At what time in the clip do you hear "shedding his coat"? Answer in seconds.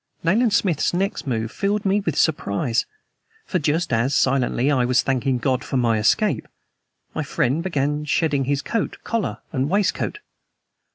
8.05-8.97